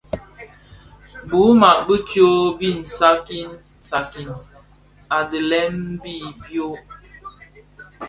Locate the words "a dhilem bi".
5.15-6.13